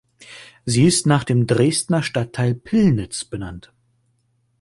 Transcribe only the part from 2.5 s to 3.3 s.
Pillnitz